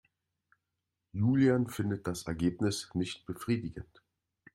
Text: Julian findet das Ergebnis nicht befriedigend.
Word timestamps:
Julian 1.13 1.67
findet 1.69 2.07
das 2.07 2.23
Ergebnis 2.25 2.89
nicht 2.95 3.27
befriedigend. 3.27 4.01